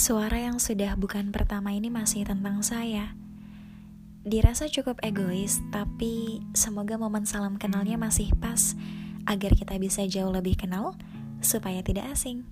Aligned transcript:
Suara 0.00 0.40
yang 0.40 0.56
sudah 0.56 0.96
bukan 0.96 1.28
pertama 1.28 1.76
ini 1.76 1.92
masih 1.92 2.24
tentang 2.24 2.64
saya. 2.64 3.12
Dirasa 4.24 4.64
cukup 4.64 4.96
egois, 5.04 5.60
tapi 5.68 6.40
semoga 6.56 6.96
momen 6.96 7.28
salam 7.28 7.60
kenalnya 7.60 8.00
masih 8.00 8.32
pas 8.40 8.72
agar 9.28 9.52
kita 9.52 9.76
bisa 9.76 10.08
jauh 10.08 10.32
lebih 10.32 10.56
kenal 10.56 10.96
supaya 11.44 11.84
tidak 11.84 12.16
asing. 12.16 12.48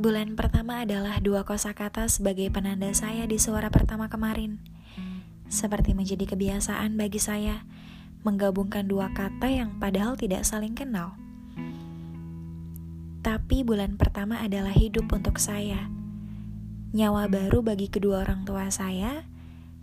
Bulan 0.00 0.32
pertama 0.32 0.88
adalah 0.88 1.20
dua 1.20 1.44
kosakata 1.44 2.08
sebagai 2.08 2.48
penanda 2.48 2.88
saya 2.96 3.28
di 3.28 3.36
suara 3.36 3.68
pertama 3.68 4.08
kemarin. 4.08 4.56
Seperti 5.52 5.92
menjadi 5.92 6.24
kebiasaan 6.24 6.96
bagi 6.96 7.20
saya 7.20 7.68
menggabungkan 8.24 8.88
dua 8.88 9.12
kata 9.12 9.52
yang 9.52 9.76
padahal 9.76 10.16
tidak 10.16 10.48
saling 10.48 10.72
kenal. 10.72 11.20
Tapi 13.28 13.60
bulan 13.60 14.00
pertama 14.00 14.40
adalah 14.40 14.72
hidup 14.72 15.12
untuk 15.12 15.36
saya. 15.36 15.92
Nyawa 16.96 17.28
baru 17.28 17.60
bagi 17.60 17.92
kedua 17.92 18.24
orang 18.24 18.48
tua 18.48 18.72
saya, 18.72 19.28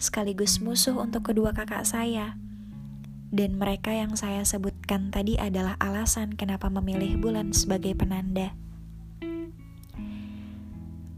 sekaligus 0.02 0.58
musuh 0.66 0.98
untuk 0.98 1.30
kedua 1.30 1.54
kakak 1.54 1.86
saya. 1.86 2.42
Dan 3.30 3.62
mereka 3.62 3.94
yang 3.94 4.18
saya 4.18 4.42
sebutkan 4.42 5.14
tadi 5.14 5.38
adalah 5.38 5.78
alasan 5.78 6.34
kenapa 6.34 6.74
memilih 6.74 7.22
bulan 7.22 7.54
sebagai 7.54 7.94
penanda. 7.94 8.58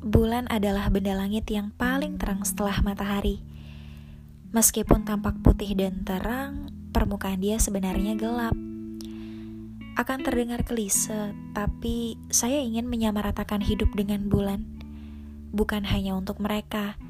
Bulan 0.03 0.51
adalah 0.51 0.91
benda 0.91 1.15
langit 1.15 1.47
yang 1.47 1.71
paling 1.79 2.19
terang 2.19 2.43
setelah 2.43 2.83
matahari. 2.83 3.39
Meskipun 4.51 5.07
tampak 5.07 5.39
putih 5.39 5.79
dan 5.79 6.03
terang, 6.03 6.75
permukaan 6.91 7.39
dia 7.39 7.55
sebenarnya 7.55 8.19
gelap 8.19 8.67
akan 9.97 10.21
terdengar 10.21 10.61
klise, 10.61 11.33
tapi 11.57 12.21
saya 12.29 12.61
ingin 12.61 12.85
menyamaratakan 12.85 13.65
hidup 13.65 13.89
dengan 13.97 14.29
bulan. 14.29 14.61
Bukan 15.49 15.89
hanya 15.89 16.13
untuk 16.13 16.37
mereka, 16.37 17.01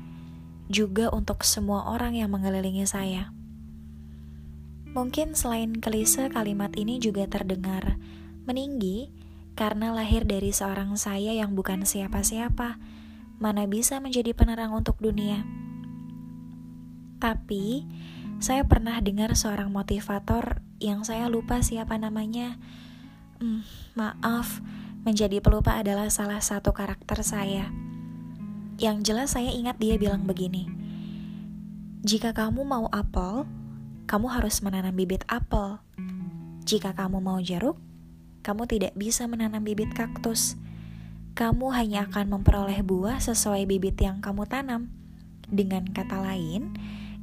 juga 0.72 1.12
untuk 1.12 1.44
semua 1.44 1.92
orang 1.92 2.16
yang 2.16 2.32
mengelilingi 2.32 2.88
saya. 2.88 3.36
Mungkin 4.96 5.36
selain 5.36 5.84
klise, 5.84 6.32
kalimat 6.32 6.72
ini 6.80 6.96
juga 7.04 7.28
terdengar 7.28 8.00
meninggi 8.48 9.12
karena 9.60 9.92
lahir 9.92 10.24
dari 10.24 10.56
seorang 10.56 10.96
saya 10.96 11.36
yang 11.36 11.60
bukan 11.60 11.84
siapa-siapa, 11.84 12.80
mana 13.44 13.68
bisa 13.68 14.00
menjadi 14.00 14.32
penerang 14.32 14.72
untuk 14.72 14.96
dunia. 15.04 15.44
Tapi, 17.20 17.84
saya 18.40 18.64
pernah 18.64 18.96
dengar 19.04 19.36
seorang 19.36 19.76
motivator 19.76 20.64
yang 20.78 21.02
saya 21.02 21.30
lupa 21.30 21.62
siapa 21.62 21.98
namanya. 21.98 22.58
Hmm, 23.38 23.66
maaf, 23.94 24.62
menjadi 25.06 25.42
pelupa 25.42 25.78
adalah 25.78 26.10
salah 26.10 26.42
satu 26.42 26.74
karakter 26.74 27.22
saya. 27.22 27.70
Yang 28.78 28.98
jelas 29.10 29.30
saya 29.34 29.50
ingat 29.54 29.82
dia 29.82 29.98
bilang 29.98 30.26
begini. 30.26 30.70
Jika 32.06 32.34
kamu 32.34 32.62
mau 32.62 32.86
apel, 32.94 33.50
kamu 34.06 34.28
harus 34.30 34.62
menanam 34.62 34.94
bibit 34.94 35.26
apel. 35.28 35.82
Jika 36.64 36.94
kamu 36.94 37.20
mau 37.20 37.42
jeruk, 37.42 37.76
kamu 38.46 38.70
tidak 38.70 38.94
bisa 38.96 39.26
menanam 39.26 39.66
bibit 39.66 39.92
kaktus. 39.98 40.56
Kamu 41.34 41.74
hanya 41.74 42.10
akan 42.10 42.38
memperoleh 42.38 42.82
buah 42.82 43.22
sesuai 43.22 43.66
bibit 43.70 43.98
yang 44.02 44.22
kamu 44.22 44.46
tanam. 44.50 44.90
Dengan 45.48 45.86
kata 45.90 46.22
lain, 46.22 46.74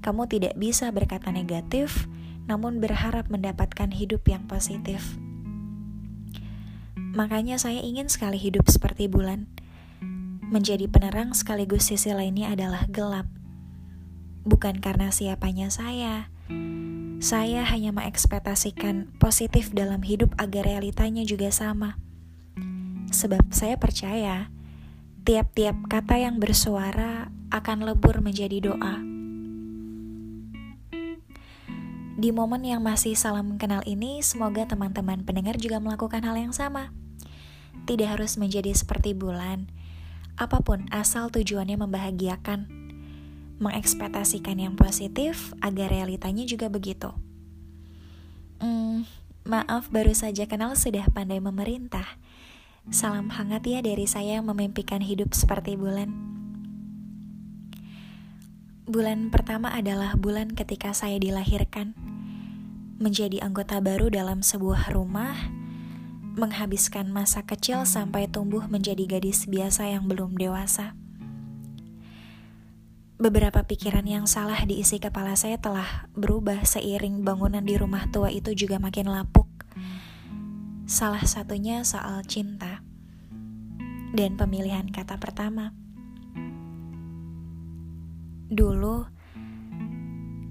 kamu 0.05 0.29
tidak 0.29 0.55
bisa 0.61 0.93
berkata 0.93 1.33
negatif, 1.33 2.07
namun 2.45 2.81
berharap 2.81 3.33
mendapatkan 3.33 3.89
hidup 3.93 4.25
yang 4.29 4.45
positif. 4.45 5.17
Makanya 7.15 7.63
saya 7.63 7.79
ingin 7.79 8.11
sekali 8.11 8.37
hidup 8.37 8.67
seperti 8.67 9.07
bulan. 9.07 9.47
Menjadi 10.45 10.91
penerang 10.91 11.31
sekaligus 11.31 11.87
sisi 11.89 12.11
lainnya 12.11 12.51
adalah 12.51 12.91
gelap. 12.91 13.31
Bukan 14.43 14.83
karena 14.83 15.15
siapanya 15.15 15.71
saya. 15.71 16.29
Saya 17.23 17.65
hanya 17.65 17.95
mengekspektasikan 17.95 19.15
positif 19.17 19.73
dalam 19.73 20.03
hidup 20.03 20.35
agar 20.37 20.67
realitanya 20.67 21.23
juga 21.25 21.49
sama. 21.49 21.97
Sebab 23.15 23.55
saya 23.55 23.79
percaya, 23.79 24.51
tiap-tiap 25.23 25.87
kata 25.87 26.21
yang 26.21 26.43
bersuara 26.43 27.31
akan 27.55 27.87
lebur 27.87 28.21
menjadi 28.21 28.59
doa. 28.59 29.14
Di 32.15 32.31
momen 32.31 32.63
yang 32.63 32.79
masih 32.79 33.19
salam 33.19 33.59
kenal 33.59 33.83
ini, 33.91 34.23
semoga 34.23 34.63
teman-teman 34.71 35.27
pendengar 35.27 35.59
juga 35.59 35.83
melakukan 35.83 36.23
hal 36.23 36.39
yang 36.39 36.55
sama. 36.55 36.95
Tidak 37.91 38.07
harus 38.07 38.39
menjadi 38.39 38.71
seperti 38.71 39.19
bulan, 39.19 39.67
apa 40.39 40.63
pun 40.63 40.87
asal 40.95 41.27
tujuannya 41.35 41.75
membahagiakan, 41.75 42.71
mengekspektasikan 43.59 44.63
yang 44.63 44.79
positif 44.79 45.59
agar 45.59 45.91
realitanya 45.91 46.47
juga 46.47 46.71
begitu. 46.71 47.11
Hmm, 48.63 49.11
maaf 49.43 49.91
baru 49.91 50.15
saja 50.15 50.47
kenal 50.47 50.79
sudah 50.79 51.11
pandai 51.11 51.43
memerintah. 51.43 52.07
Salam 52.95 53.35
hangat 53.35 53.67
ya 53.67 53.83
dari 53.83 54.07
saya 54.07 54.39
yang 54.39 54.47
memimpikan 54.47 55.03
hidup 55.03 55.35
seperti 55.35 55.75
bulan. 55.75 56.15
Bulan 58.85 59.33
pertama 59.33 59.73
adalah 59.73 60.13
bulan 60.13 60.53
ketika 60.53 60.93
saya 60.93 61.17
dilahirkan 61.17 61.97
menjadi 63.01 63.41
anggota 63.41 63.81
baru 63.81 64.13
dalam 64.13 64.45
sebuah 64.45 64.93
rumah, 64.93 65.33
menghabiskan 66.37 67.09
masa 67.09 67.49
kecil 67.49 67.89
sampai 67.89 68.29
tumbuh 68.29 68.69
menjadi 68.69 69.09
gadis 69.09 69.49
biasa 69.49 69.89
yang 69.89 70.05
belum 70.05 70.37
dewasa. 70.37 70.93
Beberapa 73.17 73.65
pikiran 73.65 74.05
yang 74.05 74.29
salah 74.29 74.61
diisi 74.69 75.01
kepala 75.01 75.33
saya 75.33 75.57
telah 75.57 76.05
berubah 76.13 76.69
seiring 76.69 77.25
bangunan 77.25 77.65
di 77.65 77.81
rumah 77.81 78.05
tua 78.13 78.29
itu 78.29 78.53
juga 78.53 78.77
makin 78.77 79.09
lapuk. 79.09 79.49
Salah 80.85 81.25
satunya 81.25 81.89
soal 81.89 82.21
cinta 82.29 82.85
dan 84.13 84.37
pemilihan 84.37 84.93
kata 84.93 85.17
pertama. 85.17 85.73
Dulu, 88.55 89.11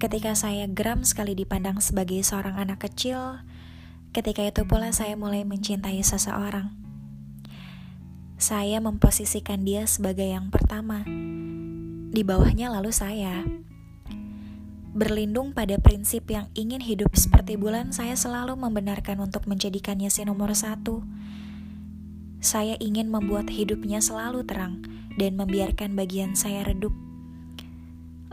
Ketika 0.04 0.36
saya 0.36 0.68
geram 0.68 1.00
sekali 1.00 1.32
dipandang 1.32 1.80
sebagai 1.80 2.20
seorang 2.20 2.60
anak 2.60 2.84
kecil, 2.84 3.40
ketika 4.12 4.44
itu 4.44 4.68
pula 4.68 4.92
saya 4.92 5.16
mulai 5.16 5.48
mencintai 5.48 5.96
seseorang. 6.04 6.76
Saya 8.36 8.84
memposisikan 8.84 9.64
dia 9.64 9.88
sebagai 9.88 10.28
yang 10.28 10.52
pertama. 10.52 11.08
Di 12.12 12.20
bawahnya 12.20 12.68
lalu 12.68 12.92
saya. 12.92 13.48
Berlindung 14.92 15.56
pada 15.56 15.80
prinsip 15.80 16.28
yang 16.28 16.52
ingin 16.52 16.84
hidup 16.84 17.16
seperti 17.16 17.56
bulan, 17.56 17.96
saya 17.96 18.12
selalu 18.12 18.60
membenarkan 18.60 19.24
untuk 19.24 19.48
menjadikannya 19.48 20.12
si 20.12 20.20
nomor 20.28 20.52
satu. 20.52 21.00
Saya 22.44 22.76
ingin 22.76 23.08
membuat 23.08 23.48
hidupnya 23.48 24.04
selalu 24.04 24.44
terang 24.44 24.84
dan 25.16 25.40
membiarkan 25.40 25.96
bagian 25.96 26.36
saya 26.36 26.60
redup. 26.60 26.92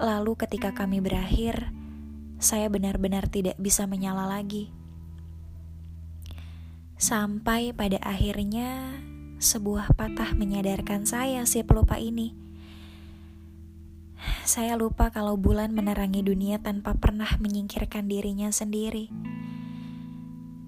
Lalu 0.01 0.33
ketika 0.33 0.73
kami 0.73 0.97
berakhir, 0.97 1.69
saya 2.41 2.73
benar-benar 2.73 3.29
tidak 3.29 3.53
bisa 3.61 3.85
menyala 3.85 4.25
lagi. 4.25 4.73
Sampai 6.97 7.69
pada 7.69 8.01
akhirnya 8.01 8.97
sebuah 9.37 9.93
patah 9.93 10.33
menyadarkan 10.33 11.05
saya 11.05 11.45
si 11.45 11.61
pelupa 11.61 12.01
ini. 12.01 12.33
Saya 14.41 14.73
lupa 14.73 15.13
kalau 15.13 15.37
bulan 15.37 15.69
menerangi 15.69 16.25
dunia 16.25 16.57
tanpa 16.57 16.97
pernah 16.97 17.29
menyingkirkan 17.37 18.09
dirinya 18.09 18.49
sendiri. 18.49 19.13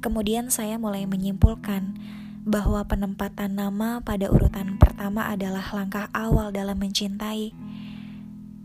Kemudian 0.05 0.53
saya 0.53 0.77
mulai 0.77 1.09
menyimpulkan 1.09 1.97
bahwa 2.45 2.85
penempatan 2.85 3.57
nama 3.57 3.97
pada 4.05 4.29
urutan 4.29 4.77
pertama 4.77 5.25
adalah 5.25 5.65
langkah 5.73 6.05
awal 6.13 6.53
dalam 6.53 6.77
mencintai 6.77 7.72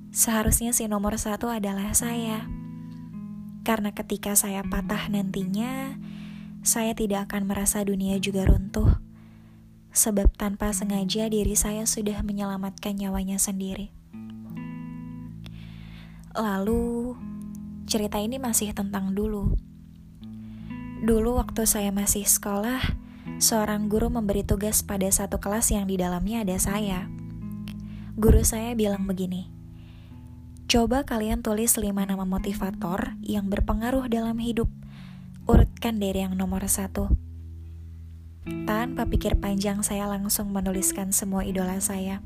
Seharusnya 0.09 0.73
si 0.73 0.89
nomor 0.89 1.21
satu 1.21 1.53
adalah 1.53 1.93
saya. 1.93 2.49
Karena 3.61 3.93
ketika 3.93 4.33
saya 4.33 4.65
patah 4.65 5.13
nantinya, 5.13 6.01
saya 6.65 6.97
tidak 6.97 7.29
akan 7.29 7.45
merasa 7.45 7.85
dunia 7.85 8.17
juga 8.17 8.49
runtuh. 8.49 8.97
Sebab 9.93 10.33
tanpa 10.37 10.73
sengaja 10.73 11.29
diri 11.29 11.53
saya 11.53 11.85
sudah 11.85 12.25
menyelamatkan 12.25 12.97
nyawanya 12.97 13.37
sendiri. 13.37 13.93
Lalu, 16.33 17.19
cerita 17.85 18.17
ini 18.17 18.41
masih 18.41 18.73
tentang 18.73 19.13
dulu. 19.13 19.57
Dulu 21.05 21.37
waktu 21.37 21.69
saya 21.69 21.93
masih 21.93 22.25
sekolah, 22.25 22.81
seorang 23.37 23.93
guru 23.93 24.09
memberi 24.09 24.43
tugas 24.43 24.81
pada 24.81 25.09
satu 25.13 25.37
kelas 25.39 25.69
yang 25.69 25.85
di 25.85 26.01
dalamnya 26.01 26.43
ada 26.43 26.57
saya. 26.57 27.07
Guru 28.17 28.43
saya 28.43 28.75
bilang 28.75 29.07
begini, 29.07 29.58
Coba 30.69 31.00
kalian 31.00 31.41
tulis 31.41 31.81
5 31.81 31.97
nama 31.97 32.29
motivator 32.29 33.17
yang 33.25 33.49
berpengaruh 33.49 34.05
dalam 34.05 34.37
hidup. 34.37 34.69
Urutkan 35.49 35.97
dari 35.97 36.20
yang 36.20 36.37
nomor 36.37 36.61
satu. 36.69 37.09
Tanpa 38.69 39.09
pikir 39.09 39.41
panjang, 39.41 39.81
saya 39.81 40.05
langsung 40.05 40.53
menuliskan 40.53 41.09
semua 41.09 41.49
idola 41.49 41.81
saya. 41.81 42.20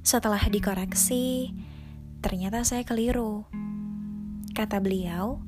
Setelah 0.00 0.40
dikoreksi, 0.48 1.52
ternyata 2.24 2.64
saya 2.64 2.80
keliru. 2.88 3.44
Kata 4.56 4.80
beliau, 4.80 5.44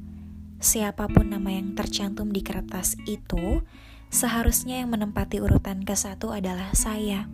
siapa 0.60 1.08
pun 1.08 1.32
nama 1.32 1.48
yang 1.48 1.72
tercantum 1.72 2.28
di 2.28 2.44
kertas 2.44 2.92
itu, 3.08 3.64
seharusnya 4.12 4.84
yang 4.84 4.92
menempati 4.92 5.40
urutan 5.40 5.80
ke 5.80 5.96
satu 5.96 6.36
adalah 6.36 6.76
saya. 6.76 7.24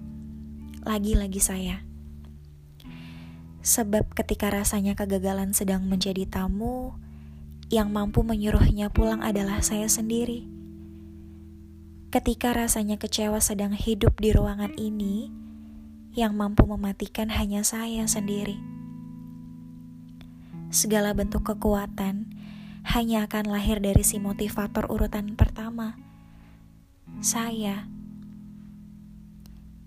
Lagi-lagi 0.86 1.42
saya. 1.42 1.91
Sebab 3.62 4.18
ketika 4.18 4.50
rasanya 4.50 4.98
kegagalan 4.98 5.54
sedang 5.54 5.86
menjadi 5.86 6.26
tamu, 6.26 6.98
yang 7.70 7.94
mampu 7.94 8.26
menyuruhnya 8.26 8.90
pulang 8.90 9.22
adalah 9.22 9.62
saya 9.62 9.86
sendiri. 9.86 10.50
Ketika 12.10 12.52
rasanya 12.52 12.98
kecewa 12.98 13.38
sedang 13.38 13.72
hidup 13.72 14.18
di 14.18 14.34
ruangan 14.34 14.74
ini, 14.74 15.30
yang 16.12 16.34
mampu 16.34 16.66
mematikan 16.66 17.30
hanya 17.32 17.62
saya 17.62 18.04
sendiri. 18.04 18.58
Segala 20.68 21.14
bentuk 21.14 21.46
kekuatan 21.46 22.34
hanya 22.82 23.30
akan 23.30 23.46
lahir 23.46 23.78
dari 23.78 24.02
si 24.02 24.18
motivator 24.18 24.90
urutan 24.90 25.38
pertama, 25.38 25.96
saya. 27.22 27.86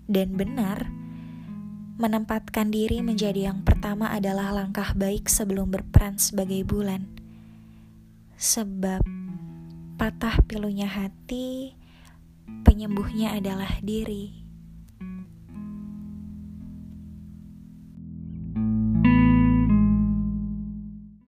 Dan 0.08 0.34
benar, 0.34 0.95
menempatkan 1.96 2.68
diri 2.68 3.00
menjadi 3.00 3.52
yang 3.52 3.64
pertama 3.64 4.12
adalah 4.12 4.52
langkah 4.52 4.92
baik 4.92 5.32
sebelum 5.32 5.72
berperan 5.72 6.20
sebagai 6.20 6.60
bulan. 6.62 7.08
Sebab 8.36 9.00
patah 9.96 10.36
pilunya 10.44 10.86
hati, 10.86 11.72
penyembuhnya 12.68 13.32
adalah 13.34 13.80
diri. 13.80 14.45